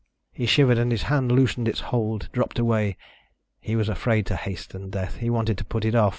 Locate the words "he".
0.31-0.47, 3.59-3.75, 5.17-5.29